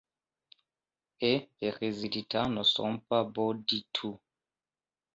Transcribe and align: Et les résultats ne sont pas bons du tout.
Et 1.19 1.47
les 1.61 1.69
résultats 1.69 2.47
ne 2.47 2.63
sont 2.63 2.97
pas 3.07 3.23
bons 3.23 3.53
du 3.53 3.83
tout. 3.93 4.19